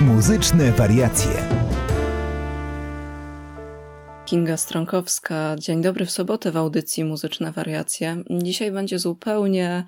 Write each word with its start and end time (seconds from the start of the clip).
Muzyczne 0.00 0.72
wariacje. 0.72 1.30
Kinga 4.26 4.56
Stronkowska. 4.56 5.56
Dzień 5.58 5.82
dobry 5.82 6.06
w 6.06 6.10
sobotę 6.10 6.52
w 6.52 6.56
audycji 6.56 7.04
Muzyczne 7.04 7.52
wariacje. 7.52 8.16
Dzisiaj 8.30 8.72
będzie 8.72 8.98
zupełnie 8.98 9.84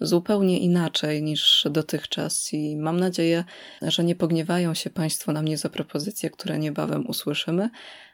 zupełnie 0.00 0.58
inaczej 0.58 1.22
niż 1.22 1.66
dotychczas 1.70 2.52
i 2.52 2.76
mam 2.76 3.00
nadzieję, 3.00 3.44
że 3.82 4.04
nie 4.04 4.14
pogniewają 4.14 4.74
się 4.74 4.90
Państwo 4.90 5.32
na 5.32 5.42
mnie 5.42 5.58
za 5.58 5.68
propozycje, 5.68 6.30
które 6.30 6.58
niebawem 6.58 7.06
usłyszymy, 7.06 7.70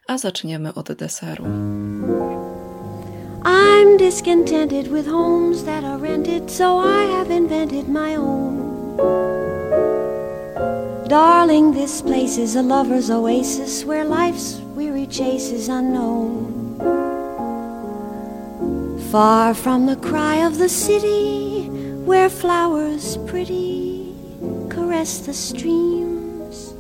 a 0.09 0.19
zaczniemy 0.19 0.75
od 0.75 0.93
deseru. 0.93 1.45
I'm 3.45 3.99
discontented 3.99 4.89
with 4.89 5.09
homes 5.09 5.65
that 5.65 5.85
are 5.85 6.03
rented, 6.03 6.51
so 6.51 6.83
I 6.85 7.13
have 7.13 7.37
invented 7.37 7.89
my 7.89 8.17
own. 8.17 8.63
Darling, 11.13 11.73
this 11.73 12.01
place 12.01 12.39
is 12.39 12.57
a 12.57 12.63
lover's 12.63 13.11
oasis 13.11 13.85
where 13.85 14.03
life's 14.03 14.55
weary 14.75 15.07
chase 15.07 15.51
is 15.51 15.69
unknown. 15.69 16.79
Far 19.11 19.53
from 19.53 19.85
the 19.85 19.97
cry 19.97 20.37
of 20.37 20.57
the 20.57 20.71
city, 20.71 21.69
where 22.07 22.31
flowers 22.31 23.19
pretty 23.27 24.17
caress 24.71 25.19
the 25.19 25.35
streams, 25.35 26.73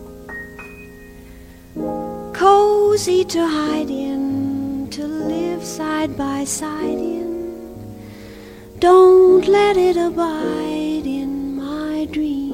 cozy 2.32 3.26
to 3.26 3.46
hide 3.46 3.90
in, 3.90 4.88
to 4.92 5.06
live 5.06 5.62
side 5.62 6.16
by 6.16 6.44
side 6.44 6.98
in. 7.18 8.08
Don't 8.78 9.46
let 9.46 9.76
it 9.76 9.98
abide 9.98 11.04
in 11.04 11.54
my 11.54 12.06
dreams. 12.06 12.51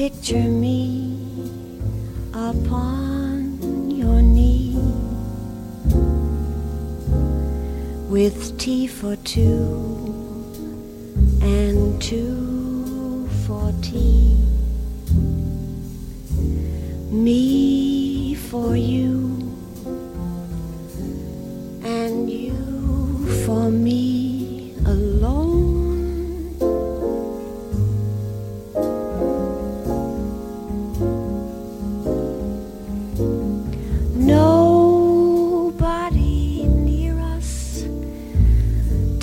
Picture 0.00 0.48
me 0.48 1.12
upon 2.32 3.90
your 3.90 4.22
knee 4.22 4.74
with 8.08 8.58
tea 8.58 8.86
for 8.86 9.14
two 9.16 9.44
and 11.42 12.00
two 12.00 13.28
for 13.46 13.74
tea. 13.82 14.38
Me 17.10 18.34
for 18.34 18.74
you 18.74 19.52
and 21.84 22.30
you 22.30 23.26
for 23.44 23.68
me 23.70 24.29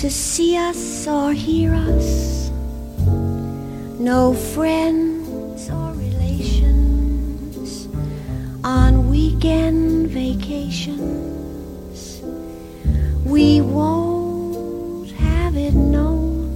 to 0.08 0.14
see 0.14 0.56
us 0.56 1.06
or 1.06 1.34
hear 1.34 1.74
us. 1.74 2.48
No 4.00 4.32
friends 4.32 5.68
or 5.68 5.92
relations 5.92 7.88
on 8.64 9.10
weekend 9.10 10.08
vacations. 10.08 11.42
We 13.26 13.60
won't 13.60 15.10
have 15.10 15.54
it 15.58 15.74
known 15.74 16.48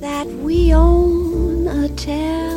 that 0.00 0.26
we 0.26 0.74
own 0.74 1.66
a 1.66 1.88
telephone. 1.96 2.49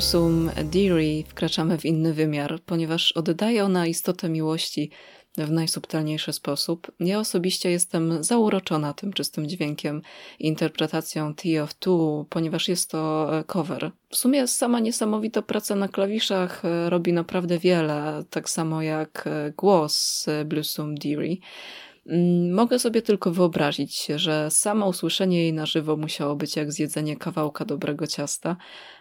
Z 0.00 0.02
bluesum 0.02 0.50
Deary 0.64 1.24
wkraczamy 1.28 1.78
w 1.78 1.84
inny 1.84 2.14
wymiar, 2.14 2.60
ponieważ 2.66 3.12
oddaje 3.12 3.64
ona 3.64 3.86
istotę 3.86 4.28
miłości 4.28 4.90
w 5.38 5.50
najsubtelniejszy 5.50 6.32
sposób. 6.32 6.92
Ja 7.00 7.18
osobiście 7.18 7.70
jestem 7.70 8.24
zauroczona 8.24 8.94
tym 8.94 9.12
czystym 9.12 9.48
dźwiękiem 9.48 10.02
i 10.38 10.46
interpretacją 10.46 11.34
Tea 11.34 11.62
of 11.62 11.74
Two, 11.74 12.26
ponieważ 12.30 12.68
jest 12.68 12.90
to 12.90 13.30
cover. 13.46 13.90
W 14.10 14.16
sumie 14.16 14.46
sama 14.46 14.80
niesamowita 14.80 15.42
praca 15.42 15.74
na 15.74 15.88
klawiszach 15.88 16.62
robi 16.88 17.12
naprawdę 17.12 17.58
wiele, 17.58 18.24
tak 18.30 18.50
samo 18.50 18.82
jak 18.82 19.28
głos 19.56 20.26
bluesum 20.44 20.94
Deary. 20.94 21.36
Mogę 22.50 22.78
sobie 22.78 23.02
tylko 23.02 23.30
wyobrazić, 23.30 24.06
że 24.16 24.50
samo 24.50 24.86
usłyszenie 24.86 25.42
jej 25.42 25.52
na 25.52 25.66
żywo 25.66 25.96
musiało 25.96 26.36
być 26.36 26.56
jak 26.56 26.72
zjedzenie 26.72 27.16
kawałka 27.16 27.64
dobrego 27.64 28.06
ciasta, 28.06 28.56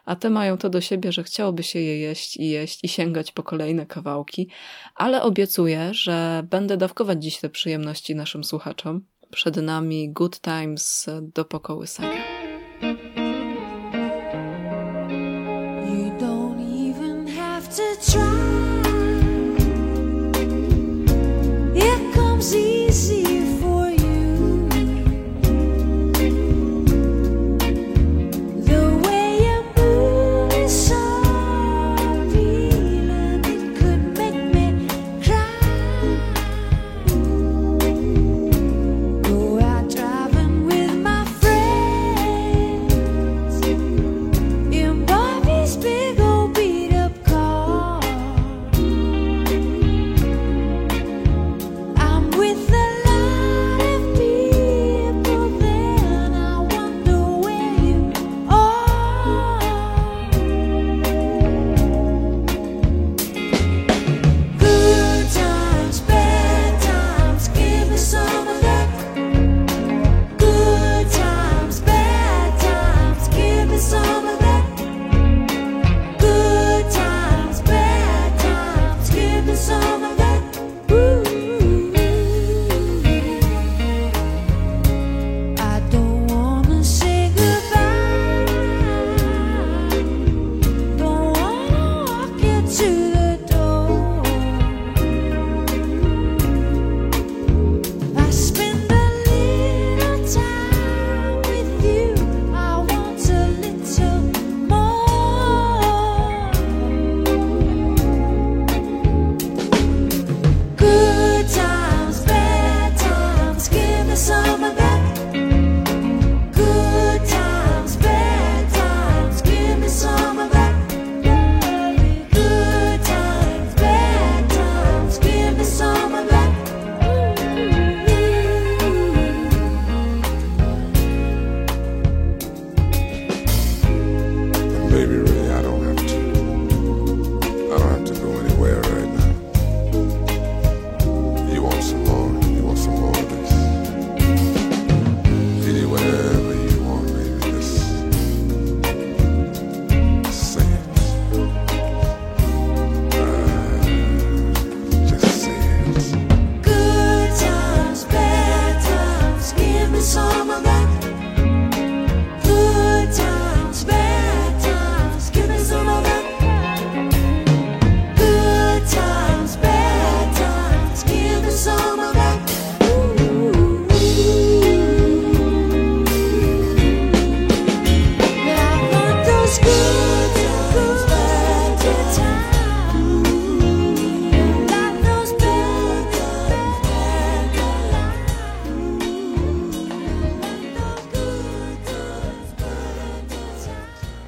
a 0.05 0.15
te 0.15 0.29
mają 0.29 0.57
to 0.57 0.69
do 0.69 0.81
siebie, 0.81 1.11
że 1.11 1.23
chciałoby 1.23 1.63
się 1.63 1.79
je 1.79 1.99
jeść 1.99 2.37
i 2.37 2.49
jeść 2.49 2.83
i 2.83 2.87
sięgać 2.87 3.31
po 3.31 3.43
kolejne 3.43 3.85
kawałki, 3.85 4.49
ale 4.95 5.21
obiecuję, 5.21 5.93
że 5.93 6.43
będę 6.49 6.77
dawkować 6.77 7.23
dziś 7.23 7.39
te 7.39 7.49
przyjemności 7.49 8.15
naszym 8.15 8.43
słuchaczom. 8.43 9.01
Przed 9.31 9.55
nami 9.55 10.13
Good 10.13 10.41
Times 10.41 11.05
do 11.21 11.45
pokołysania. 11.45 12.39
You 12.81 13.18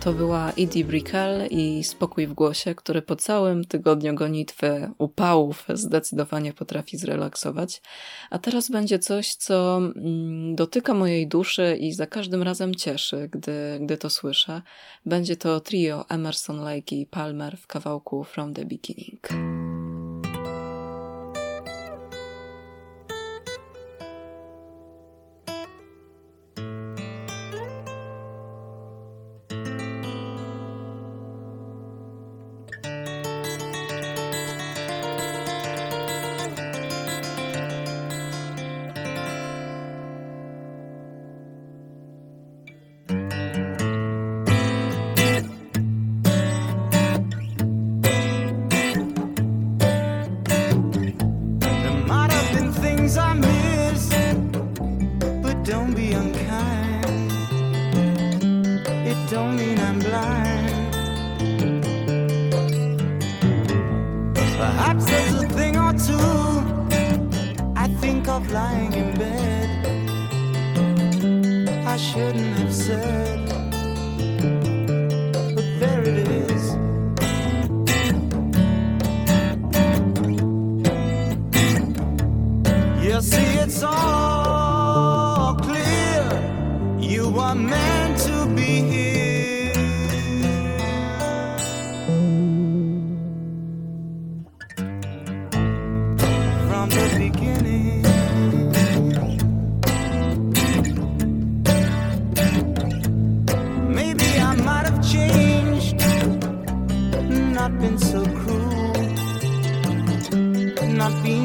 To 0.04 0.14
była 0.14 0.52
Edie 0.52 0.86
Brickell 0.86 1.48
i 1.50 1.84
Spokój 1.84 2.28
w 2.28 2.34
głosie, 2.34 2.76
który 2.76 3.02
po 3.02 3.16
całym 3.16 3.66
tygodniu 3.66 4.16
gonitwy, 4.16 4.92
upałów 4.98 5.66
zdecydowanie 5.74 6.54
potrafi 6.54 6.98
zrelaksować. 6.98 7.82
A 8.30 8.40
teraz 8.40 8.72
będzie 8.72 9.00
coś, 9.00 9.36
co 9.36 9.78
mm, 9.78 10.56
dotyka 10.56 10.94
mojej 10.94 11.28
duszy 11.28 11.78
i 11.80 11.94
za 11.94 12.08
każdym 12.08 12.44
razem 12.44 12.76
cieszy, 12.76 13.30
gdy, 13.32 13.80
gdy 13.82 13.98
to 13.98 14.10
słyszę. 14.10 14.62
Będzie 15.06 15.36
to 15.36 15.60
trio 15.60 16.06
Emerson, 16.10 16.60
Lake 16.60 16.96
i 16.96 17.06
Palmer 17.06 17.58
w 17.58 17.68
kawałku 17.68 18.24
From 18.24 18.54
the 18.54 18.66
Beginning. 18.66 19.28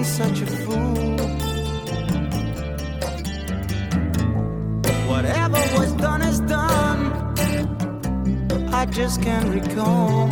Such 0.07 0.41
a 0.41 0.47
fool. 0.47 1.17
Whatever 5.09 5.59
was 5.77 5.93
done 5.95 6.23
is 6.23 6.41
done. 6.41 7.13
I 8.73 8.87
just 8.87 9.21
can't 9.21 9.49
recall. 9.49 10.31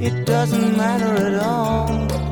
It 0.00 0.26
doesn't 0.26 0.76
matter 0.76 1.14
at 1.26 1.42
all. 1.42 2.29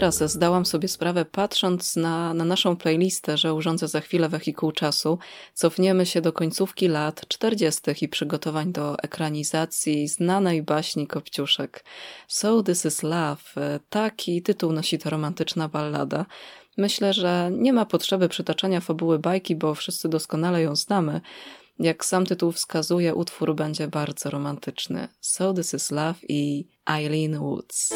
Teraz 0.00 0.32
zdałam 0.32 0.66
sobie 0.66 0.88
sprawę, 0.88 1.24
patrząc 1.24 1.96
na, 1.96 2.34
na 2.34 2.44
naszą 2.44 2.76
playlistę, 2.76 3.36
że 3.36 3.54
urządzę 3.54 3.88
za 3.88 4.00
chwilę 4.00 4.28
wehikuł 4.28 4.72
czasu. 4.72 5.18
Cofniemy 5.54 6.06
się 6.06 6.20
do 6.20 6.32
końcówki 6.32 6.88
lat 6.88 7.28
40. 7.28 7.80
i 8.00 8.08
przygotowań 8.08 8.72
do 8.72 8.98
ekranizacji 8.98 10.08
znanej 10.08 10.62
baśni 10.62 11.06
Kopciuszek. 11.06 11.84
So 12.28 12.62
This 12.62 12.84
Is 12.84 13.02
Love. 13.02 13.80
Taki 13.90 14.42
tytuł 14.42 14.72
nosi 14.72 14.98
ta 14.98 15.10
romantyczna 15.10 15.68
ballada. 15.68 16.26
Myślę, 16.76 17.12
że 17.12 17.50
nie 17.52 17.72
ma 17.72 17.86
potrzeby 17.86 18.28
przytaczania 18.28 18.80
fabuły 18.80 19.18
bajki, 19.18 19.56
bo 19.56 19.74
wszyscy 19.74 20.08
doskonale 20.08 20.62
ją 20.62 20.76
znamy. 20.76 21.20
Jak 21.78 22.04
sam 22.04 22.26
tytuł 22.26 22.52
wskazuje, 22.52 23.14
utwór 23.14 23.54
będzie 23.54 23.88
bardzo 23.88 24.30
romantyczny. 24.30 25.08
So 25.20 25.54
This 25.54 25.74
Is 25.74 25.90
Love 25.90 26.18
i 26.28 26.68
Eileen 26.86 27.38
Woods. 27.38 27.94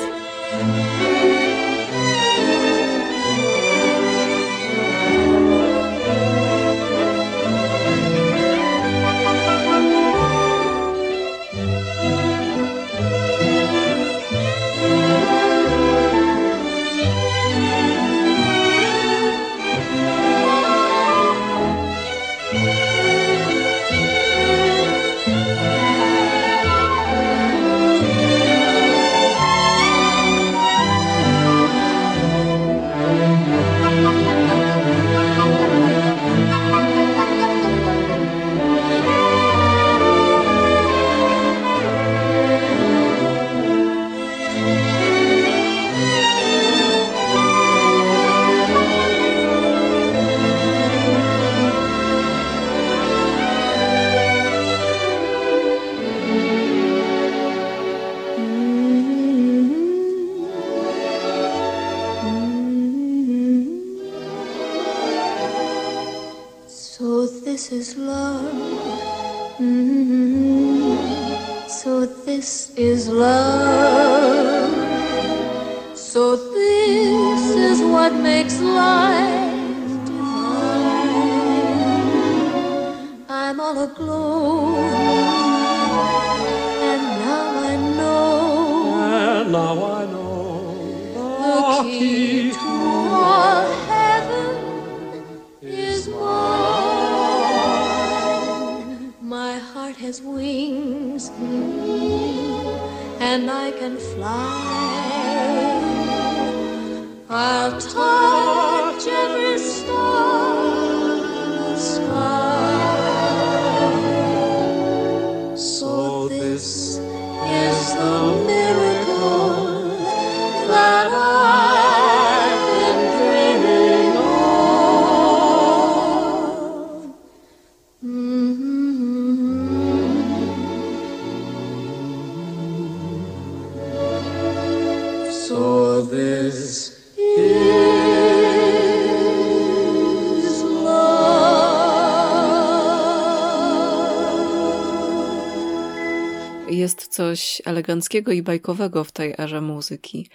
Jest 146.72 147.06
coś 147.06 147.62
eleganckiego 147.64 148.32
i 148.32 148.42
bajkowego 148.42 149.04
w 149.04 149.12
tej 149.12 149.34
erze 149.38 149.60
muzyki. 149.60 150.28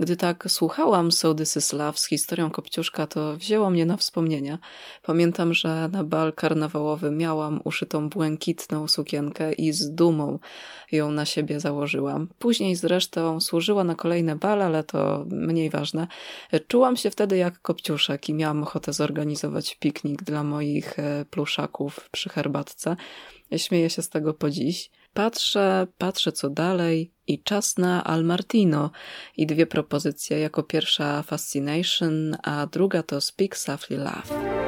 Gdy 0.00 0.16
tak 0.16 0.44
słuchałam 0.48 1.12
So 1.12 1.34
This 1.34 1.56
Is 1.56 1.72
Love 1.72 1.98
z 1.98 2.08
historią 2.08 2.50
Kopciuszka, 2.50 3.06
to 3.06 3.36
wzięło 3.36 3.70
mnie 3.70 3.86
na 3.86 3.96
wspomnienia. 3.96 4.58
Pamiętam, 5.02 5.54
że 5.54 5.88
na 5.92 6.04
bal 6.04 6.32
karnawałowy 6.32 7.10
miałam 7.10 7.60
uszytą 7.64 8.08
błękitną 8.08 8.88
sukienkę 8.88 9.52
i 9.52 9.72
z 9.72 9.90
dumą 9.90 10.38
ją 10.92 11.10
na 11.10 11.24
siebie 11.24 11.60
założyłam. 11.60 12.28
Później 12.38 12.76
zresztą 12.76 13.40
służyła 13.40 13.84
na 13.84 13.94
kolejne 13.94 14.36
bale, 14.36 14.64
ale 14.64 14.84
to 14.84 15.24
mniej 15.30 15.70
ważne. 15.70 16.06
Czułam 16.68 16.96
się 16.96 17.10
wtedy 17.10 17.36
jak 17.36 17.62
Kopciuszek 17.62 18.28
i 18.28 18.34
miałam 18.34 18.62
ochotę 18.62 18.92
zorganizować 18.92 19.74
piknik 19.74 20.22
dla 20.22 20.42
moich 20.42 20.98
e, 20.98 21.24
pluszaków 21.30 22.08
przy 22.12 22.28
herbatce. 22.28 22.96
Śmieję 23.56 23.90
się 23.90 24.02
z 24.02 24.08
tego 24.08 24.34
po 24.34 24.50
dziś. 24.50 24.90
Patrzę, 25.14 25.86
patrzę 25.98 26.32
co 26.32 26.50
dalej 26.50 27.12
i 27.26 27.42
czas 27.42 27.78
na 27.78 28.04
Al 28.04 28.24
Martino 28.24 28.90
i 29.36 29.46
dwie 29.46 29.66
propozycje. 29.66 30.38
Jako 30.38 30.62
pierwsza 30.62 31.22
Fascination, 31.22 32.36
a 32.42 32.66
druga 32.66 33.02
to 33.02 33.20
Speak 33.20 33.56
Softly 33.56 33.96
Love. 33.96 34.63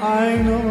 I 0.00 0.26
know, 0.46 0.70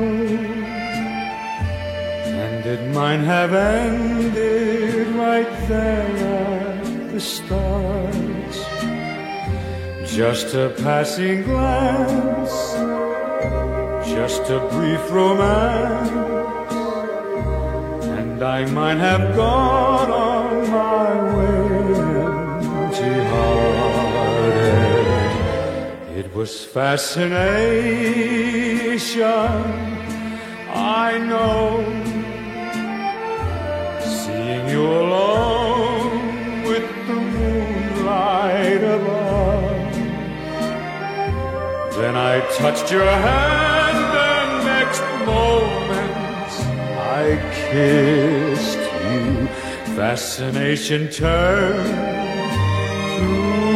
and 2.44 2.66
it 2.66 2.84
might 2.92 3.24
have 3.34 3.54
ended 3.54 5.08
right 5.26 5.52
there 5.68 6.50
at 6.80 7.12
the 7.12 7.22
start. 7.22 8.56
Just 10.08 10.56
a 10.56 10.74
passing 10.82 11.44
glance, 11.44 12.56
just 14.16 14.50
a 14.50 14.60
brief 14.74 15.04
romance, 15.12 16.74
and 18.18 18.42
I 18.42 18.66
might 18.66 18.98
have 18.98 19.36
gone 19.36 20.10
on 20.10 20.72
my 20.72 21.36
way 21.36 21.59
was 26.40 26.64
fascination, 26.64 27.26
I 31.04 31.18
know, 31.30 31.84
seeing 34.00 34.66
you 34.70 34.84
alone 34.88 36.64
with 36.64 36.88
the 37.08 37.20
moonlight 37.36 38.84
above. 38.98 39.94
Then 41.98 42.16
I 42.16 42.40
touched 42.62 42.90
your 42.90 43.12
hand, 43.28 44.12
and 44.32 44.52
next 44.76 45.04
moment 45.26 46.52
I 47.22 47.26
kissed 47.68 48.84
you. 49.10 49.26
Fascination 49.98 51.02
turned 51.10 51.98
to 53.18 53.69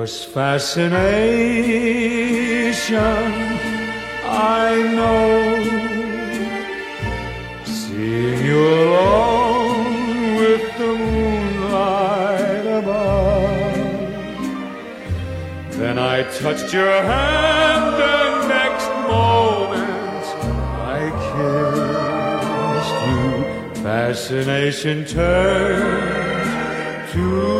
was 0.00 0.24
fascination, 0.24 0.94
I 4.24 4.70
know, 4.96 5.28
seeing 7.66 8.40
you 8.46 8.60
alone 8.86 10.36
with 10.40 10.64
the 10.78 10.92
moonlight 11.04 12.66
above. 12.80 13.76
Then 15.72 15.96
I 15.98 16.22
touched 16.40 16.72
your 16.72 17.02
hand, 17.12 17.96
and 18.14 18.48
next 18.48 18.88
moment 19.14 20.24
I 20.96 21.00
kissed 21.28 23.00
you. 23.10 23.28
Fascination 23.82 25.04
turned 25.04 26.30
to 27.12 27.59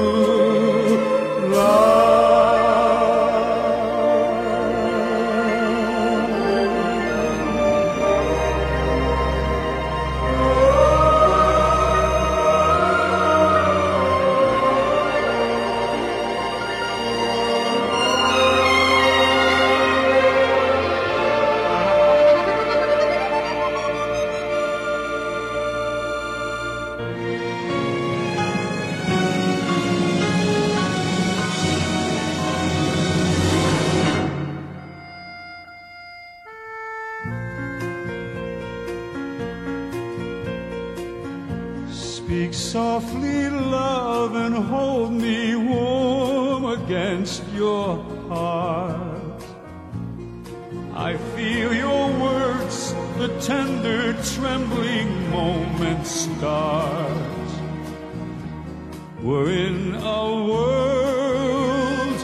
Speak 42.40 42.54
softly, 42.54 43.50
love, 43.50 44.34
and 44.34 44.54
hold 44.54 45.12
me 45.12 45.56
warm 45.56 46.64
against 46.64 47.46
your 47.52 48.02
heart. 48.30 49.42
I 50.94 51.18
feel 51.36 51.74
your 51.74 52.08
words, 52.18 52.94
the 53.18 53.28
tender, 53.40 54.14
trembling 54.22 55.30
moment 55.30 56.06
start. 56.06 57.48
We're 59.20 59.50
in 59.50 59.96
a 59.96 60.24
world, 60.52 62.20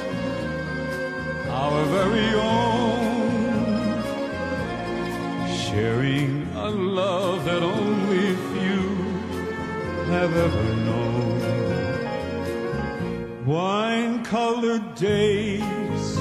our 1.50 1.84
very 1.96 2.30
own, 2.56 4.02
sharing 5.66 6.48
a 6.54 6.70
love 6.70 7.44
that 7.44 7.62
only 7.62 7.85
have 10.06 10.36
ever 10.36 10.74
known. 10.86 11.36
Wine 13.44 14.24
colored 14.24 14.94
days, 14.94 16.18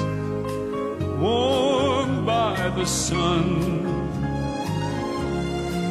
warmed 1.20 2.26
by 2.26 2.68
the 2.76 2.84
sun, 2.84 3.84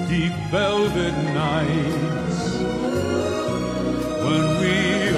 deep 0.10 0.34
velvet 0.52 1.16
nights 1.34 2.40
when 4.26 4.46
we 4.60 4.78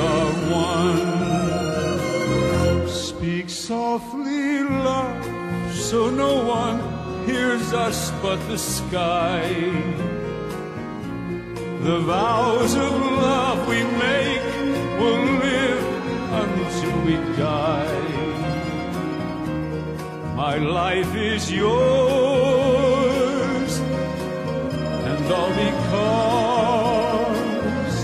are 0.10 0.32
one. 0.54 1.18
Speak 2.88 3.50
softly, 3.50 4.64
love, 4.64 5.74
so 5.74 6.10
no 6.10 6.44
one 6.44 6.80
hears 7.26 7.74
us 7.74 8.12
but 8.22 8.38
the 8.48 8.58
sky. 8.58 10.17
The 11.88 12.00
vows 12.00 12.74
of 12.76 12.92
love 12.92 13.60
we 13.66 13.82
make 13.82 14.44
will 15.00 15.24
live 15.48 15.84
until 16.44 16.96
we 17.08 17.16
die. 17.38 18.08
My 20.36 20.58
life 20.58 21.16
is 21.16 21.50
yours, 21.50 21.72
and 25.10 25.32
all 25.32 25.54
because 25.66 26.10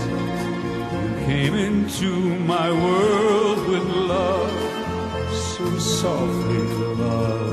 you 0.08 1.10
came 1.26 1.54
into 1.54 2.10
my 2.54 2.68
world 2.72 3.58
with 3.68 3.86
love, 4.14 4.50
so 5.30 5.64
softly, 5.78 6.62
love. 7.04 7.43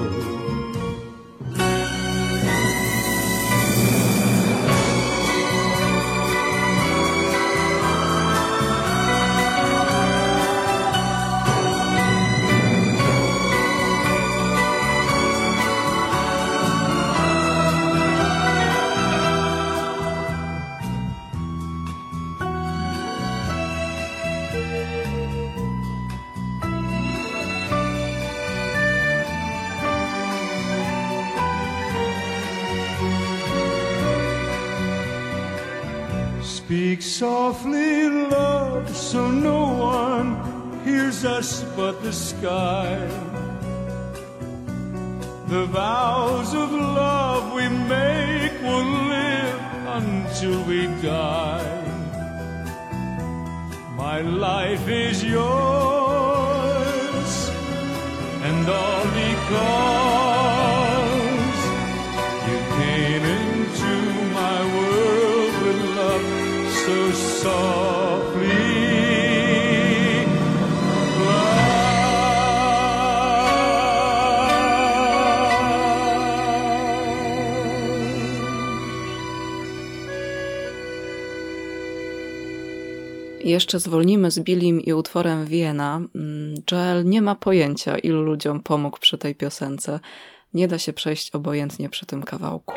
Speak 36.71 37.01
softly, 37.01 38.07
love, 38.07 38.95
so 38.95 39.29
no 39.29 39.73
one 39.73 40.79
hears 40.85 41.25
us 41.25 41.65
but 41.75 42.01
the 42.01 42.13
sky. 42.13 42.95
The 45.49 45.65
vows 45.65 46.53
of 46.55 46.71
love 46.71 47.51
we 47.51 47.67
make 47.67 48.53
will 48.61 48.85
live 49.17 49.61
until 49.99 50.63
we 50.63 50.87
die. 51.01 51.83
My 53.97 54.21
life 54.21 54.87
is 54.87 55.25
yours, 55.25 55.41
and 58.47 58.69
all 58.69 59.03
because 59.19 60.60
Jeszcze 83.51 83.79
zwolnimy 83.79 84.31
z 84.31 84.39
Billim 84.39 84.81
i 84.81 84.93
utworem 84.93 85.45
Wiena. 85.45 86.01
Mm, 86.15 86.55
Joel 86.71 87.05
nie 87.05 87.21
ma 87.21 87.35
pojęcia, 87.35 87.97
ilu 87.97 88.21
ludziom 88.21 88.59
pomógł 88.59 88.99
przy 88.99 89.17
tej 89.17 89.35
piosence. 89.35 89.99
Nie 90.53 90.67
da 90.67 90.79
się 90.79 90.93
przejść 90.93 91.31
obojętnie 91.31 91.89
przy 91.89 92.05
tym 92.05 92.23
kawałku. 92.23 92.73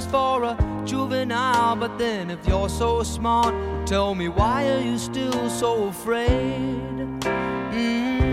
Ambitious 0.00 0.06
for 0.10 0.44
a 0.44 0.56
juvenile, 0.86 1.76
but 1.76 1.98
then 1.98 2.30
if 2.30 2.46
you're 2.46 2.68
so 2.68 3.02
smart, 3.02 3.54
tell 3.86 4.14
me 4.14 4.28
why 4.28 4.68
are 4.68 4.80
you 4.80 4.98
still 4.98 5.50
so 5.50 5.88
afraid? 5.88 7.20
Mm. 7.72 8.26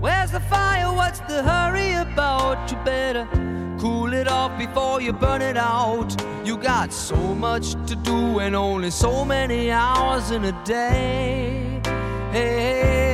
Where's 0.00 0.30
the 0.30 0.40
fire? 0.40 0.92
What's 0.92 1.20
the 1.20 1.42
hurry 1.42 1.94
about? 1.94 2.70
You 2.70 2.76
better 2.84 3.28
cool 3.78 4.12
it 4.12 4.28
off 4.28 4.58
before 4.58 5.00
you 5.00 5.12
burn 5.12 5.42
it 5.42 5.56
out. 5.56 6.14
You 6.44 6.56
got 6.56 6.92
so 6.92 7.16
much 7.16 7.72
to 7.86 7.96
do 7.96 8.40
and 8.40 8.54
only 8.54 8.90
so 8.90 9.24
many 9.24 9.70
hours 9.70 10.30
in 10.30 10.44
a 10.44 10.64
day. 10.64 11.80
Hey, 12.32 13.13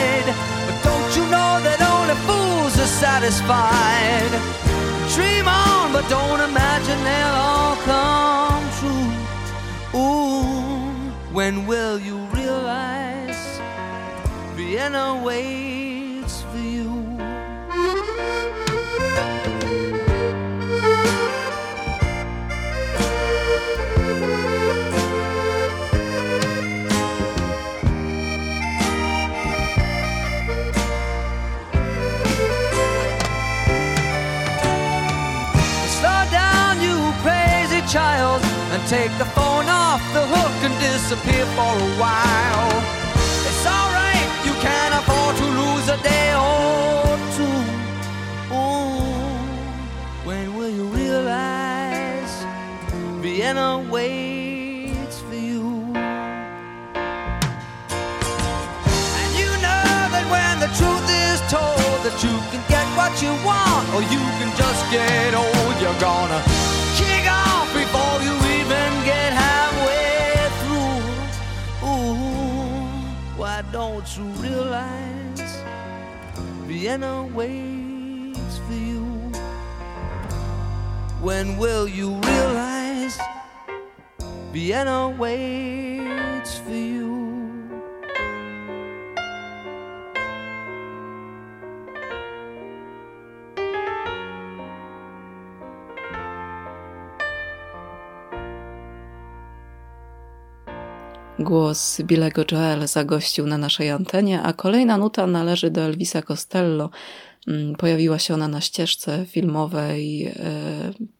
Satisfied? 3.01 4.31
Dream 5.15 5.47
on, 5.47 5.91
but 5.91 6.07
don't 6.07 6.39
imagine 6.39 6.99
they'll 7.03 7.39
all 7.49 7.75
come 7.77 8.63
true. 8.79 9.99
Ooh, 9.99 11.33
when 11.33 11.65
will 11.65 11.97
you 11.97 12.17
realize 12.39 13.59
Vienna 14.55 15.19
waits 15.25 15.80
take 38.91 39.17
the 39.17 39.25
phone 39.39 39.69
off 39.69 40.01
the 40.11 40.19
hook 40.35 40.55
and 40.67 40.75
disappear 40.81 41.45
for 41.55 41.71
a 41.87 41.91
while. 41.95 42.71
It's 43.47 43.65
alright, 43.65 44.29
you 44.43 44.51
can 44.59 44.91
afford 44.99 45.33
to 45.37 45.45
lose 45.61 45.87
a 45.87 45.97
day 46.03 46.35
or 46.35 47.15
two. 47.37 47.59
Ooh, 48.51 49.47
when 50.27 50.45
will 50.57 50.69
you 50.69 50.83
realize 50.87 52.33
Vienna 53.23 53.79
waits 53.89 55.21
for 55.21 55.35
you? 55.35 55.63
And 59.21 59.31
you 59.41 59.51
know 59.65 59.87
that 60.15 60.25
when 60.33 60.53
the 60.59 60.71
truth 60.79 61.07
is 61.29 61.39
told 61.49 61.97
that 62.05 62.17
you 62.25 62.35
can 62.51 62.61
get 62.67 62.85
what 62.97 63.13
you 63.23 63.31
want 63.45 63.60
why 74.01 74.07
don't 74.15 74.41
realize 74.41 75.63
Vienna 76.65 77.25
waits 77.35 78.57
for 78.57 78.73
you? 78.73 79.03
When 81.21 81.57
will 81.57 81.87
you 81.87 82.15
realize 82.15 83.19
Vienna 84.51 85.09
waits 85.09 85.80
Głos 101.43 102.01
Billego 102.01 102.43
Joel 102.51 102.87
zagościł 102.87 103.47
na 103.47 103.57
naszej 103.57 103.89
antenie, 103.89 104.41
a 104.41 104.53
kolejna 104.53 104.97
nuta 104.97 105.27
należy 105.27 105.71
do 105.71 105.81
Elvisa 105.81 106.21
Costello. 106.21 106.89
Mm, 107.47 107.75
Pojawiła 107.75 108.19
się 108.19 108.33
ona 108.33 108.47
na 108.47 108.61
ścieżce 108.61 109.25
filmowej, 109.25 110.25
e, 110.25 110.33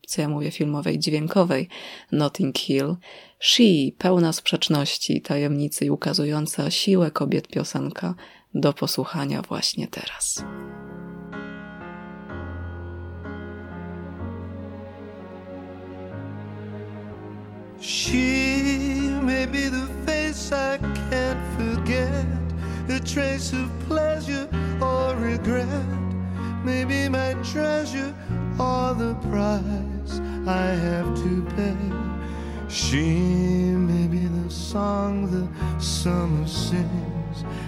co 0.07 0.21
ja 0.21 0.29
mówię, 0.29 0.51
filmowej, 0.51 0.99
dźwiękowej 0.99 1.69
Notting 2.11 2.57
Hill. 2.57 2.95
She, 3.39 3.63
pełna 3.97 4.33
sprzeczności, 4.33 5.21
tajemnicy 5.21 5.85
i 5.85 5.89
ukazująca 5.89 6.71
siłę 6.71 7.11
kobiet 7.11 7.47
piosenka 7.47 8.15
do 8.53 8.73
posłuchania 8.73 9.41
właśnie 9.41 9.87
teraz. 9.87 10.43
She 17.81 19.10
may 19.21 19.45
be 19.45 19.67
the 19.67 19.87
face 20.05 20.51
I 20.51 20.77
can't 20.77 21.41
forget, 21.57 22.25
a 22.89 22.99
trace 22.99 23.53
of 23.53 23.69
pleasure 23.87 24.47
or 24.81 25.15
regret. 25.15 25.67
Maybe 26.63 27.07
my 27.09 27.33
treasure 27.43 28.13
or 28.59 28.93
the 28.93 29.15
price 29.29 30.19
I 30.47 30.67
have 30.85 31.15
to 31.23 31.43
pay. 31.55 31.77
She 32.67 33.05
may 33.89 34.07
be 34.07 34.25
the 34.25 34.49
song 34.49 35.29
the 35.29 35.81
summer 35.81 36.47
sings, 36.47 37.20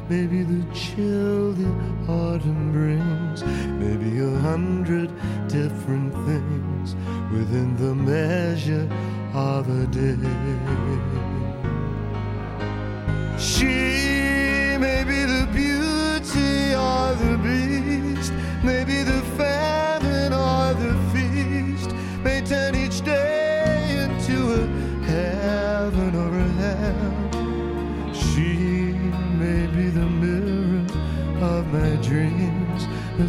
maybe 0.09 0.43
the 0.43 0.63
chill 0.73 1.53
the 1.53 1.69
autumn 2.07 2.71
brings, 2.71 3.43
maybe 3.83 4.19
a 4.19 4.39
hundred 4.39 5.09
different 5.47 6.13
things 6.27 6.95
within 7.31 7.75
the 7.77 7.95
measure 7.95 8.87
of 9.33 9.67
a 9.69 9.87
day. 9.87 10.17
She 13.39 14.12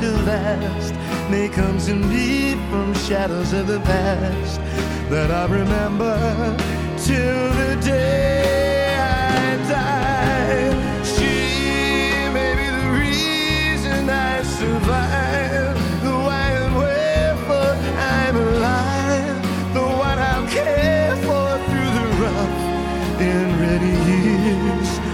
To 0.00 0.10
last. 0.22 0.94
May 1.30 1.48
come 1.48 1.78
to 1.78 1.94
me 1.94 2.54
from 2.68 2.94
shadows 2.94 3.52
of 3.52 3.66
the 3.66 3.80
past 3.80 4.60
that 5.10 5.30
I 5.30 5.44
remember 5.46 6.16
till 6.98 7.48
the 7.60 7.78
day 7.82 8.96
I 8.96 9.56
die. 9.68 10.72
She 11.04 11.34
may 12.32 12.52
be 12.60 12.68
the 12.80 12.88
reason 13.02 14.08
I 14.10 14.42
survive, 14.42 15.76
the 16.02 16.14
why 16.26 16.46
and 16.62 16.74
wherefore 16.76 17.74
I'm 18.18 18.36
alive, 18.36 19.74
the 19.74 19.86
one 20.06 20.18
I'll 20.18 20.48
care 20.48 21.14
for 21.26 21.46
through 21.68 21.90
the 21.98 22.08
rough 22.22 22.56
and 23.20 23.60
ready 23.60 23.94
years. 24.10 25.13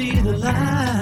See 0.00 0.20
the 0.20 0.32
light. 0.38 0.99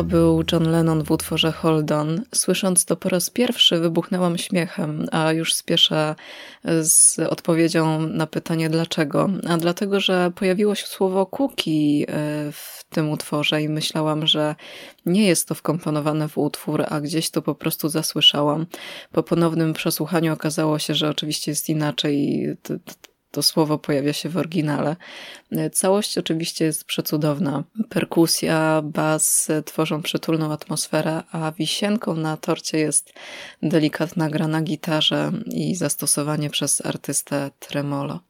To 0.00 0.04
był 0.04 0.44
John 0.52 0.70
Lennon 0.70 1.04
w 1.04 1.10
utworze 1.10 1.52
Hold 1.52 1.92
On. 1.92 2.22
Słysząc 2.34 2.84
to 2.84 2.96
po 2.96 3.08
raz 3.08 3.30
pierwszy 3.30 3.80
wybuchnęłam 3.80 4.38
śmiechem, 4.38 5.06
a 5.12 5.32
już 5.32 5.54
spieszę 5.54 6.14
z 6.82 7.18
odpowiedzią 7.18 8.00
na 8.00 8.26
pytanie 8.26 8.70
dlaczego. 8.70 9.30
A 9.48 9.56
dlatego, 9.56 10.00
że 10.00 10.32
pojawiło 10.34 10.74
się 10.74 10.86
słowo 10.86 11.26
cookie 11.26 12.06
e, 12.08 12.52
w 12.52 12.84
tym 12.90 13.10
utworze 13.10 13.62
i 13.62 13.68
myślałam, 13.68 14.26
że 14.26 14.54
nie 15.06 15.26
jest 15.26 15.48
to 15.48 15.54
wkomponowane 15.54 16.28
w 16.28 16.38
utwór, 16.38 16.84
a 16.88 17.00
gdzieś 17.00 17.30
to 17.30 17.42
po 17.42 17.54
prostu 17.54 17.88
zasłyszałam. 17.88 18.66
Po 19.12 19.22
ponownym 19.22 19.72
przesłuchaniu 19.72 20.32
okazało 20.32 20.78
się, 20.78 20.94
że 20.94 21.08
oczywiście 21.08 21.50
jest 21.50 21.68
inaczej 21.68 22.46
to 23.30 23.42
słowo 23.42 23.78
pojawia 23.78 24.12
się 24.12 24.28
w 24.28 24.36
oryginale. 24.36 24.96
Całość 25.72 26.18
oczywiście 26.18 26.64
jest 26.64 26.84
przecudowna. 26.84 27.64
Perkusja, 27.88 28.82
bas 28.84 29.48
tworzą 29.64 30.02
przytulną 30.02 30.52
atmosferę, 30.52 31.22
a 31.32 31.52
wisienką 31.52 32.14
na 32.14 32.36
torcie 32.36 32.78
jest 32.78 33.12
delikatna 33.62 34.30
gra 34.30 34.48
na 34.48 34.62
gitarze 34.62 35.32
i 35.46 35.74
zastosowanie 35.74 36.50
przez 36.50 36.86
artystę 36.86 37.50
tremolo. 37.58 38.20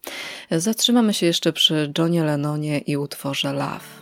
Zatrzymamy 0.51 1.15
się 1.15 1.27
jeszcze 1.27 1.53
przy 1.53 1.93
Johnie 1.99 2.25
Lennonie 2.25 2.79
i 2.79 2.97
utworze. 2.97 3.53
Love 3.53 4.00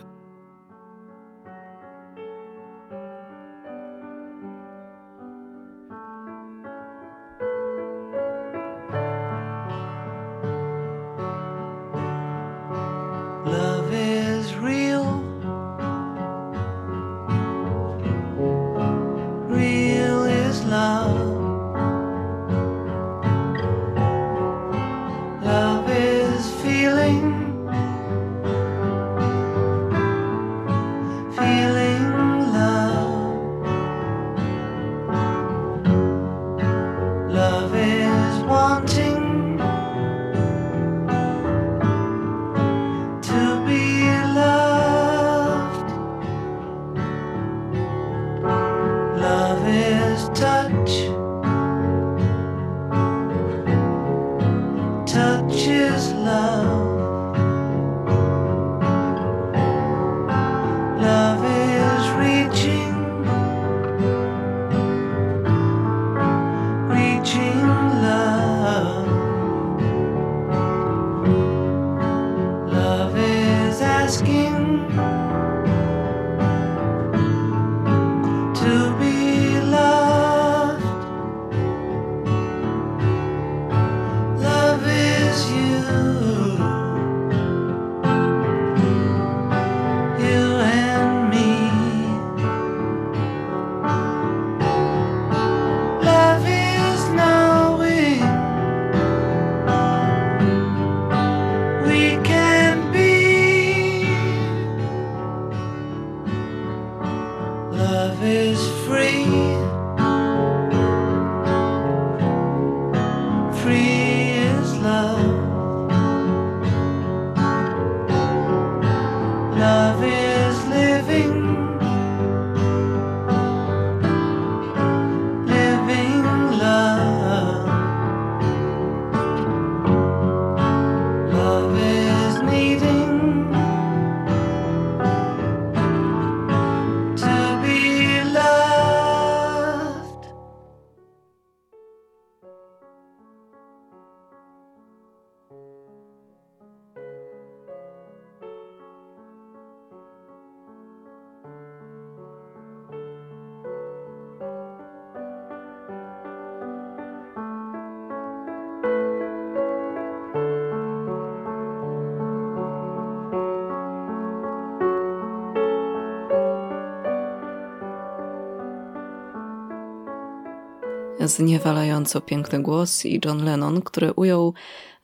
Zniewalająco 171.29 172.21
piękny 172.21 172.61
głos 172.61 173.05
i 173.05 173.21
John 173.25 173.45
Lennon, 173.45 173.81
który 173.81 174.13
ujął 174.13 174.53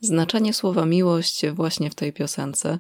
znaczenie 0.02 0.54
słowa 0.54 0.86
miłość 0.86 1.48
właśnie 1.48 1.90
w 1.90 1.96
tej 1.96 2.14
piosence. 2.14 2.78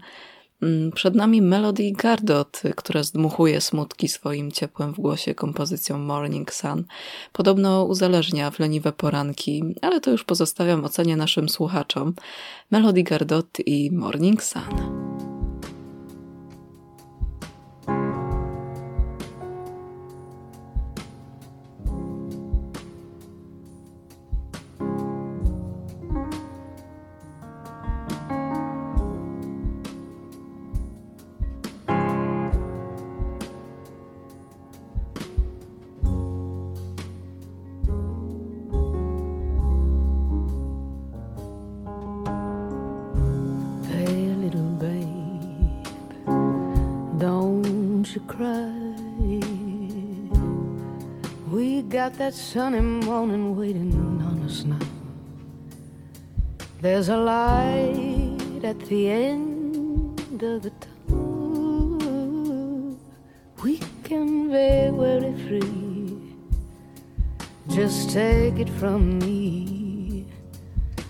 Mm, 0.62 0.92
przed 0.92 1.16
nami 1.16 1.42
Melody 1.42 1.92
Gardot, 1.92 2.62
która 2.76 3.04
zdmuchuje 3.04 3.62
smutki 3.62 4.08
swoim 4.08 4.52
ciepłem 4.52 4.94
w 4.94 5.00
głosie 5.00 5.36
kompozycją 5.36 5.98
Morning 5.98 6.54
Sun. 6.54 6.86
Podobno 7.34 7.84
uzależnia 7.84 8.52
w 8.52 8.60
leniwe 8.60 8.92
poranki, 8.92 9.64
ale 9.82 10.02
to 10.02 10.12
już 10.12 10.24
pozostawiam 10.24 10.86
ocenie 10.86 11.18
naszym 11.18 11.50
słuchaczom. 11.50 12.14
Melody 12.72 13.04
Gardot 13.04 13.58
i 13.66 13.92
Morning 13.92 14.44
Sun. 14.44 15.05
Sunny 52.36 52.82
morning 52.82 53.56
waiting 53.56 53.94
on 54.22 54.44
us 54.44 54.66
now. 54.66 54.78
There's 56.82 57.08
a 57.08 57.16
light 57.16 58.62
at 58.62 58.78
the 58.88 59.10
end 59.10 60.44
of 60.44 60.64
the 60.64 60.72
tunnel. 61.08 62.00
We 63.64 63.80
can 64.04 64.50
be 64.50 64.92
very 64.98 65.34
free. 65.48 66.20
Just 67.70 68.10
take 68.10 68.60
it 68.60 68.70
from 68.70 69.18
me, 69.20 70.26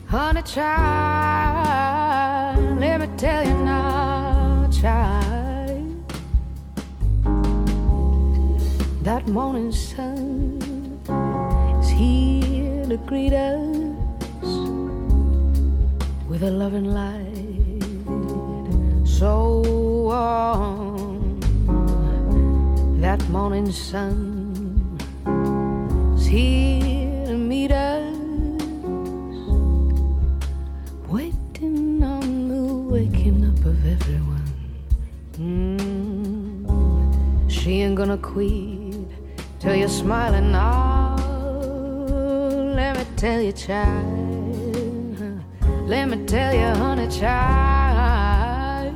honey 0.05 0.43
child. 0.43 1.79
Let 2.79 2.99
me 3.01 3.07
tell 3.17 3.43
you 3.47 3.57
now, 3.65 4.69
child. 4.71 6.03
That 9.01 9.27
morning 9.27 9.71
sun 9.71 10.74
here 11.95 12.85
to 12.87 12.97
greet 12.97 13.31
us 13.31 13.95
with 16.27 16.43
a 16.43 16.51
loving 16.51 16.93
light 16.93 17.35
so 19.05 19.61
warm. 20.09 21.39
That 22.99 23.21
morning 23.29 23.71
sun 23.71 24.97
is 26.17 26.25
here 26.25 27.27
to 27.27 27.37
meet 27.37 27.71
us, 27.71 28.13
waiting 31.07 32.03
on 32.03 32.49
the 32.49 32.63
waking 32.93 33.45
up 33.45 33.65
of 33.65 33.85
everyone. 33.85 34.51
Mm. 35.39 36.65
She 37.49 37.81
ain't 37.83 37.95
gonna 37.95 38.17
quit 38.17 39.07
till 39.59 39.75
you're 39.75 39.87
smiling 39.87 40.51
now 40.51 40.94
tell 43.25 43.41
you, 43.41 43.51
child. 43.53 44.05
Let 45.87 46.09
me 46.09 46.17
tell 46.27 46.53
you, 46.53 46.67
honey, 46.81 47.07
child. 47.07 48.93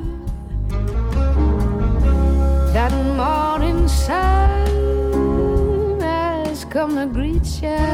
That 2.75 2.93
morning 3.17 3.88
sun 3.88 4.69
has 5.99 6.63
come 6.65 6.95
to 6.97 7.07
greet 7.07 7.47
you. 7.63 7.86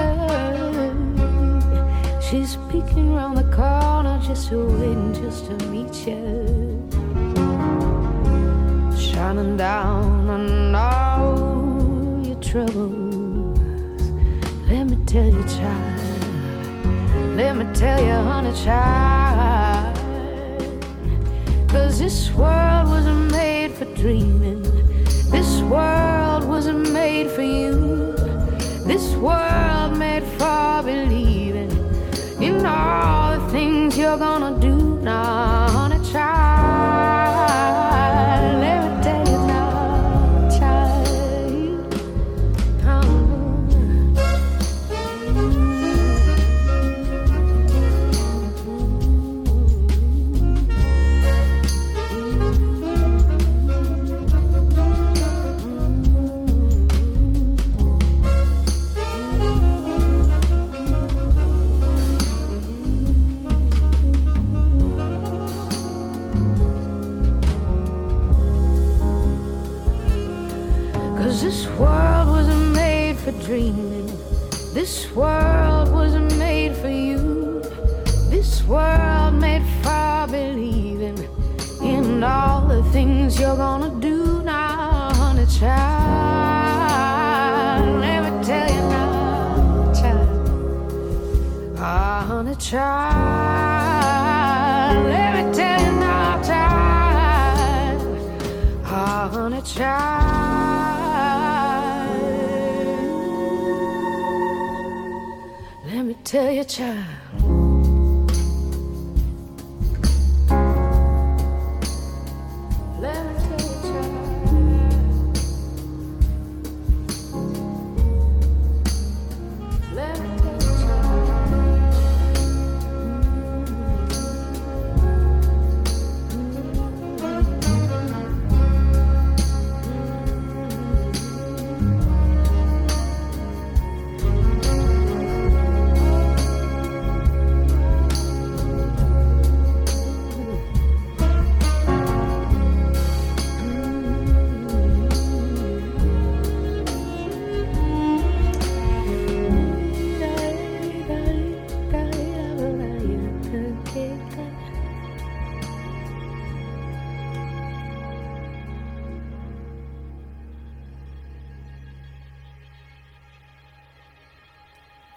She's 2.25 2.57
peeking 2.69 3.13
around 3.15 3.35
the 3.35 3.49
corner, 3.55 4.19
just 4.27 4.51
waiting 4.51 5.13
just 5.13 5.45
to 5.45 5.53
meet 5.69 5.95
you. 6.05 6.21
Shining 8.99 9.55
down 9.55 10.29
on 10.29 10.75
all 10.75 12.21
your 12.27 12.41
troubles. 12.41 14.01
Let 14.67 14.83
me 14.89 14.97
tell 15.05 15.31
you, 15.37 15.43
child. 15.57 15.94
Let 17.35 17.57
me 17.57 17.65
tell 17.73 18.01
you, 18.01 18.13
honey, 18.13 18.53
child. 18.63 19.93
Cause 21.67 21.99
this 21.99 22.31
world 22.31 22.87
wasn't 22.87 23.29
made 23.29 23.73
for 23.73 23.83
dreaming. 23.93 24.63
This 25.31 25.59
world 25.63 26.47
wasn't 26.47 26.93
made 26.93 27.29
for 27.29 27.41
you. 27.41 28.13
This 28.85 29.15
world 29.15 29.97
made 29.97 30.23
for 30.37 30.81
believing 30.83 31.71
in 32.41 32.65
all 32.65 33.37
the 33.37 33.49
things 33.51 33.97
you're 33.97 34.17
gonna 34.17 34.57
do 34.61 34.97
now, 35.01 35.84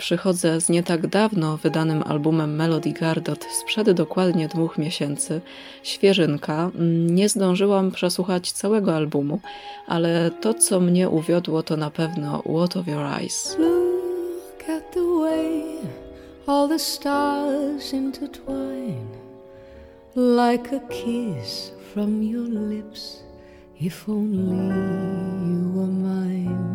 Przychodzę 0.09 0.61
z 0.61 0.69
nie 0.69 0.83
tak 0.83 1.07
dawno 1.07 1.57
wydanym 1.57 2.03
albumem 2.03 2.57
Melody 2.57 2.93
Gardot 2.93 3.45
sprzed 3.45 3.91
dokładnie 3.91 4.49
dwóch 4.49 4.79
miesięcy. 4.79 5.41
Świeżynka. 5.83 6.71
Nie 7.07 7.29
zdążyłam 7.29 7.91
przesłuchać 7.91 8.53
całego 8.53 8.97
albumu, 8.97 9.41
ale 9.87 10.31
to, 10.41 10.55
co 10.55 10.81
mnie 10.81 11.09
uwiodło, 11.09 11.63
to 11.63 11.77
na 11.77 11.91
pewno 11.91 12.43
What 12.43 12.77
of 12.77 12.87
Your 12.87 13.07
Eyes. 13.21 13.57
Look 13.59 14.69
at 14.69 14.93
the 14.95 15.05
way 15.21 15.63
all 16.47 16.69
the 16.69 16.79
stars 16.79 17.93
intertwine 17.93 19.09
like 20.17 20.77
a 20.77 20.81
kiss 20.89 21.73
from 21.95 22.23
your 22.23 22.49
lips. 22.49 23.23
If 23.81 24.13
only 24.13 24.57
you 25.51 25.73
were 25.75 25.93
mine. 25.93 26.68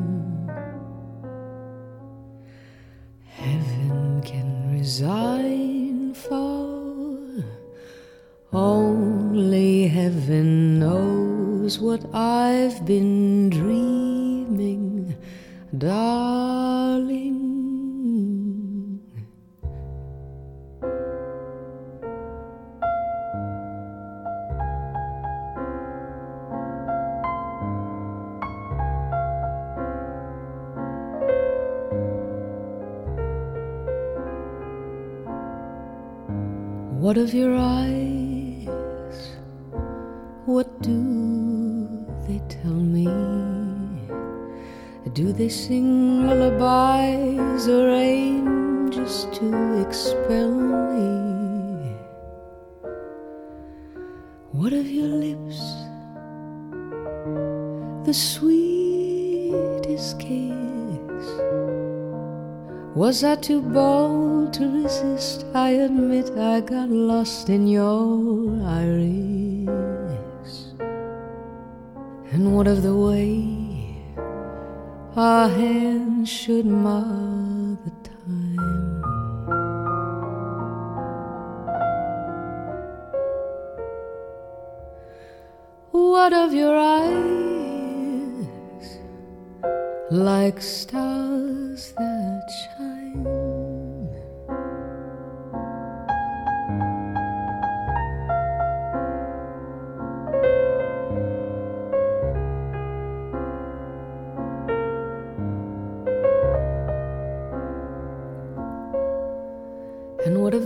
Resign 4.83 6.13
for 6.13 7.41
only 8.51 9.87
heaven 9.87 10.77
knows 10.77 11.79
what 11.79 12.03
I've 12.13 12.85
been 12.85 13.49
dreaming, 13.49 15.15
darling. 15.77 17.42
What 37.03 37.17
of 37.17 37.33
your 37.33 37.57
eyes? 37.57 38.69
What 40.45 40.81
do 40.81 42.05
they 42.29 42.39
tell 42.47 42.79
me? 42.95 43.07
Do 45.11 45.33
they 45.33 45.49
sing 45.49 46.25
lullabies 46.25 47.67
or 47.67 47.89
aim 47.89 48.89
just 48.89 49.33
to 49.33 49.81
expel 49.85 50.49
me? 50.49 51.91
What 54.53 54.71
of 54.71 54.89
your 54.89 55.09
lips? 55.09 55.59
The 58.07 58.13
sweetest 58.13 60.19
kiss. 60.19 60.72
Was 62.95 63.23
I 63.23 63.35
too 63.37 63.59
bold 63.59 64.53
to 64.53 64.83
resist? 64.83 65.47
I 65.55 65.69
admit 65.69 66.29
I 66.37 66.61
got 66.61 66.89
lost 66.89 67.49
in 67.49 67.67
your 67.67 68.55
iris. 68.63 69.73
And 72.31 72.55
what 72.55 72.67
of 72.67 72.83
the 72.83 72.95
way 72.95 73.97
our 75.15 75.49
hands 75.49 76.29
should 76.29 76.67
mar 76.67 77.79
the 77.83 77.91
time? 78.07 79.01
What 85.89 86.31
of 86.31 86.53
your 86.53 86.77
eyes 86.77 87.23
like 90.11 90.61
stars 90.61 91.91
that 91.97 92.12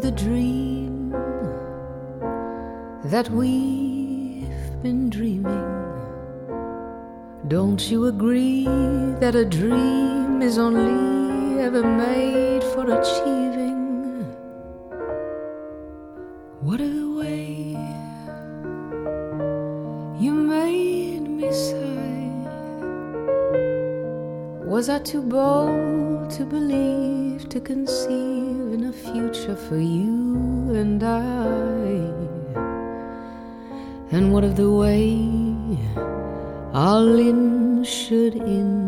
the 0.07 0.13
dream 0.13 1.11
that 3.03 3.29
we've 3.29 4.81
been 4.81 5.09
dreaming? 5.09 5.73
Don't 7.49 7.91
you 7.91 8.05
agree 8.05 8.63
that 9.19 9.35
a 9.35 9.43
dream 9.43 10.41
is 10.41 10.57
only 10.57 11.61
ever 11.61 11.83
made 11.83 12.63
for 12.71 12.85
achieving? 12.99 14.23
What 16.61 16.79
a 16.79 16.95
way 17.19 17.75
you 20.23 20.31
made 20.31 21.27
me 21.39 21.51
sigh? 21.51 22.31
Was 24.73 24.87
I 24.87 24.99
too 24.99 25.21
bold 25.21 26.29
to 26.37 26.45
believe, 26.45 27.49
to 27.49 27.59
conceive 27.59 28.46
future 28.97 29.55
for 29.55 29.77
you 29.77 30.73
and 30.73 31.03
I? 31.03 32.27
And 34.11 34.33
what 34.33 34.43
of 34.43 34.55
the 34.55 34.71
way 34.71 35.19
our 36.73 37.01
limbs 37.01 37.87
should 37.87 38.35
intertwine? 38.35 38.86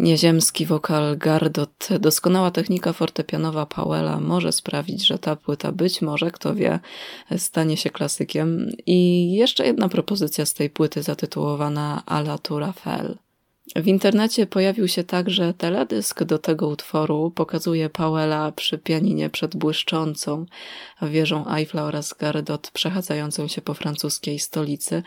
Nieziemski 0.00 0.66
wokal 0.66 1.16
Gardot, 1.16 1.88
doskonała 2.00 2.50
technika 2.50 2.92
fortepianowa 2.92 3.66
Powella 3.66 4.20
może 4.20 4.52
sprawić, 4.52 5.06
że 5.06 5.18
ta 5.18 5.36
płyta 5.36 5.72
być 5.72 6.02
może, 6.02 6.30
kto 6.30 6.54
wie, 6.54 6.80
stanie 7.36 7.76
się 7.76 7.90
klasykiem. 7.90 8.70
I 8.86 9.32
jeszcze 9.32 9.66
jedna 9.66 9.88
propozycja 9.88 10.46
z 10.46 10.54
tej 10.54 10.70
płyty 10.70 11.02
zatytułowana 11.02 12.02
Ala 12.06 12.38
Tour 12.38 12.62
Eiffel. 12.62 13.16
W 13.76 13.86
internecie 13.86 14.46
pojawił 14.46 14.88
się 14.88 15.04
także 15.04 15.54
teledysk 15.54 16.24
do 16.24 16.38
tego 16.38 16.68
utworu. 16.68 17.32
Pokazuje 17.34 17.90
Powella 17.90 18.52
przy 18.52 18.78
pianinie 18.78 19.30
przed 19.30 19.56
błyszczącą 19.56 20.46
wieżą 21.02 21.48
Eiffla 21.48 21.82
oraz 21.82 22.14
Gardot 22.14 22.70
przechadzającą 22.70 23.48
się 23.48 23.62
po 23.62 23.74
francuskiej 23.74 24.38
stolicy. 24.38 25.02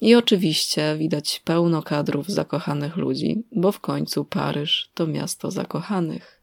I 0.00 0.14
oczywiście 0.14 0.96
widać 0.98 1.42
pełno 1.44 1.82
kadrów 1.82 2.28
zakochanych 2.28 2.96
ludzi, 2.96 3.44
bo 3.52 3.72
w 3.72 3.80
końcu 3.80 4.24
Paryż 4.24 4.90
to 4.94 5.06
miasto 5.06 5.50
zakochanych. 5.50 6.40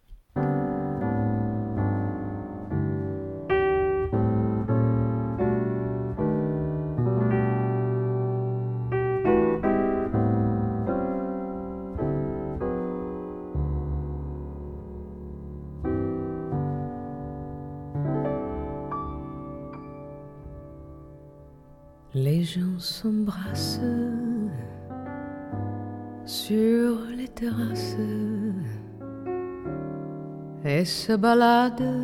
Se 31.07 31.13
baladent 31.13 31.97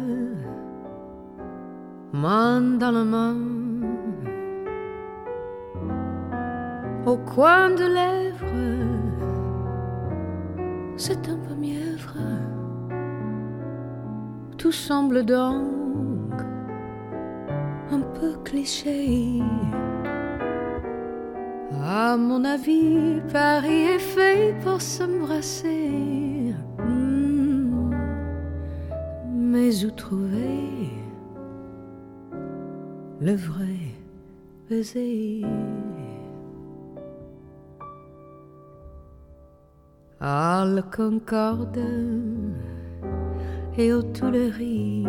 main 2.14 2.62
dans 2.82 2.94
la 3.00 3.04
main 3.04 3.38
au 7.06 7.18
coin 7.18 7.70
de 7.80 7.86
lèvres. 8.00 8.64
C'est 10.96 11.24
un 11.30 11.40
peu 11.46 11.54
mièvre, 11.54 12.18
tout 14.58 14.72
semble 14.88 15.24
donc 15.24 16.38
un 17.92 18.02
peu 18.18 18.32
cliché. 18.44 19.42
À 21.84 22.18
mon 22.18 22.44
avis, 22.44 23.22
Paris 23.32 23.84
est 23.96 24.06
fait 24.16 24.56
pour 24.64 24.82
s'embrasser. 24.82 26.27
Où 29.86 29.92
trouver 29.92 30.90
le 33.20 33.36
vrai 33.36 33.78
baiser 34.70 35.44
À 40.20 40.66
la 40.66 40.82
Concorde 40.82 41.80
et 43.78 43.94
aux 43.94 44.02
Tuileries, 44.02 45.06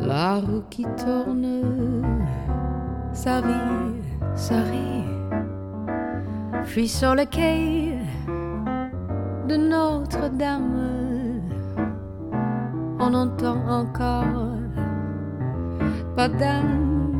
la 0.00 0.40
roue 0.40 0.62
qui 0.70 0.84
tourne, 0.96 2.02
sa 3.12 3.42
vie 3.42 3.92
ça 4.34 4.62
rit. 4.62 5.04
Puis 6.64 6.88
sur 6.88 7.14
le 7.14 7.26
quai 7.26 7.98
de 9.48 9.56
Notre-Dame, 9.56 11.01
on 13.02 13.14
entend 13.14 13.58
encore 13.68 14.24
pas 16.16 16.28
d'âme. 16.28 17.18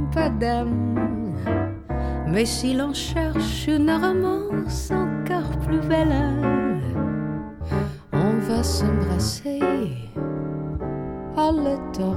Mais 2.29 2.47
si 2.47 2.75
l'on 2.75 2.95
cherche 2.95 3.67
une 3.67 3.91
romance 3.91 4.91
encore 4.91 5.59
plus 5.67 5.81
belle, 5.81 6.15
on 8.13 8.35
va 8.49 8.63
s'embrasser 8.63 9.61
à 11.37 11.51
la 11.51 11.77
Tour. 11.93 12.17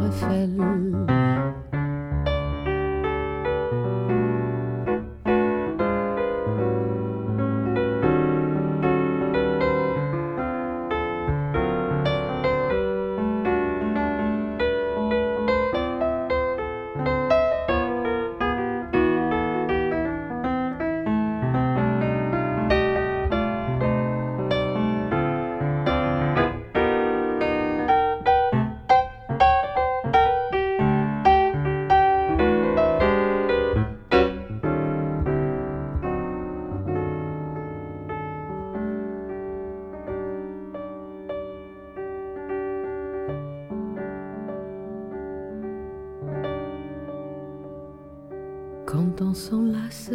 On 49.21 49.33
s'enlace, 49.33 50.11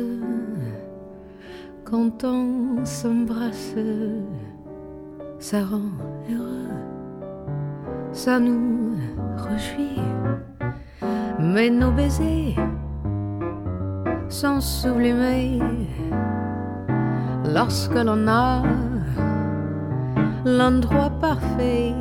quand 1.84 2.24
on 2.24 2.84
s'embrasse, 2.84 3.74
ça 5.38 5.64
rend 5.64 5.90
heureux, 6.30 6.68
ça 8.12 8.38
nous 8.38 8.96
réjouit. 9.36 10.01
Mais 11.40 11.70
nos 11.70 11.90
baisers 11.90 12.57
sont 14.28 14.61
sublimés 14.61 15.61
lorsque 17.53 17.94
l'on 17.94 18.28
a 18.28 18.62
l'endroit 20.44 21.11
parfait. 21.20 21.94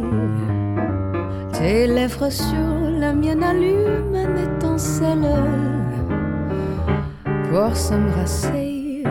Tes 1.54 1.88
lèvres 1.88 2.30
sur 2.30 2.90
la 3.00 3.14
mienne 3.14 3.44
allument 3.44 4.26
une 4.28 4.38
étincelle 4.38 5.79
pour 7.50 7.76
s'embrasser, 7.76 9.04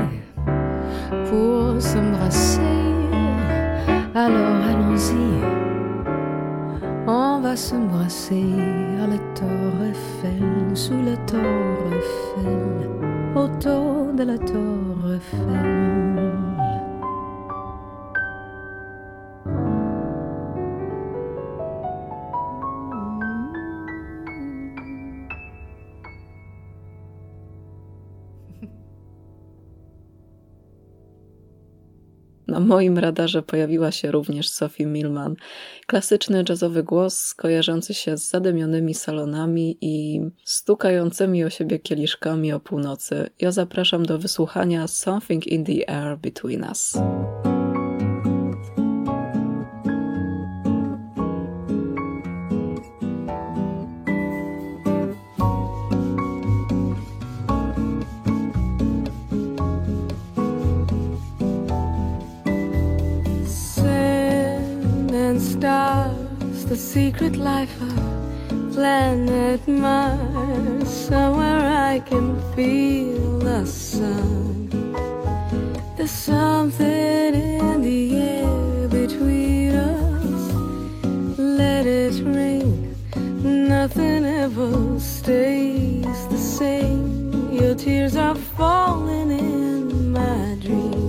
pour 1.28 1.80
s'embrasser. 1.80 2.60
Alors 4.14 4.62
allons-y, 4.70 5.42
on 7.06 7.40
va 7.40 7.56
s'embrasser 7.56 8.54
à 9.02 9.06
la 9.06 9.18
tour 9.34 9.84
Eiffel, 9.84 10.76
sous 10.76 11.02
la 11.04 11.16
tour 11.26 11.40
Eiffel, 11.92 12.88
autour 13.34 14.12
de 14.14 14.22
la 14.24 14.38
tour 14.38 15.12
Eiffel. 15.14 15.97
Moim 32.78 32.98
radarze 32.98 33.42
pojawiła 33.42 33.92
się 33.92 34.10
również 34.10 34.50
Sophie 34.50 34.86
Milman. 34.86 35.36
Klasyczny 35.86 36.44
jazzowy 36.48 36.82
głos 36.82 37.34
kojarzący 37.34 37.94
się 37.94 38.16
z 38.16 38.30
zadymionymi 38.30 38.94
salonami 38.94 39.78
i 39.80 40.20
stukającymi 40.44 41.44
o 41.44 41.50
siebie 41.50 41.78
kieliszkami 41.78 42.52
o 42.52 42.60
północy. 42.60 43.30
Ja 43.40 43.52
zapraszam 43.52 44.06
do 44.06 44.18
wysłuchania 44.18 44.86
Something 44.86 45.46
in 45.46 45.64
the 45.64 45.90
Air 45.90 46.18
Between 46.18 46.64
Us. 46.64 46.98
Stars, 65.40 66.64
the 66.66 66.76
secret 66.76 67.36
life 67.36 67.80
of 67.80 68.72
planet 68.72 69.66
Mars. 69.68 70.88
Somewhere 70.88 71.60
I 71.92 72.00
can 72.00 72.40
feel 72.54 73.38
the 73.38 73.64
sun. 73.66 74.68
There's 75.96 76.10
something 76.10 77.34
in 77.34 77.82
the 77.82 78.16
air 78.16 78.88
between 78.88 79.74
us. 79.74 80.52
Let 81.38 81.86
it 81.86 82.22
ring. 82.24 82.94
Nothing 83.42 84.24
ever 84.24 84.98
stays 85.00 86.26
the 86.28 86.38
same. 86.38 87.52
Your 87.52 87.74
tears 87.74 88.16
are 88.16 88.34
falling 88.34 89.30
in 89.30 90.12
my 90.12 90.56
dreams. 90.60 91.07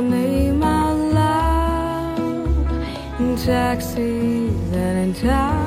your 0.00 0.10
name 0.10 0.62
out 0.62 0.96
loud 1.14 2.18
in 3.20 3.36
taxis 3.36 4.72
and 4.72 4.98
in 4.98 5.14
towers. 5.14 5.59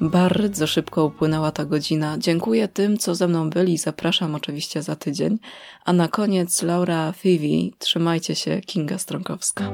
Bardzo 0.00 0.66
szybko 0.66 1.04
upłynęła 1.04 1.52
ta 1.52 1.64
godzina. 1.64 2.18
Dziękuję 2.18 2.68
tym, 2.68 2.98
co 2.98 3.14
ze 3.14 3.28
mną 3.28 3.50
byli. 3.50 3.78
Zapraszam 3.78 4.34
oczywiście 4.34 4.82
za 4.82 4.96
tydzień. 4.96 5.38
A 5.84 5.92
na 5.92 6.08
koniec 6.08 6.62
Laura 6.62 7.12
Fivi. 7.12 7.74
Trzymajcie 7.78 8.34
się, 8.34 8.60
Kinga 8.60 8.98
Strąkowska. 8.98 9.70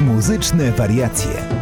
Muzyczne 0.00 0.72
wariacje. 0.72 1.59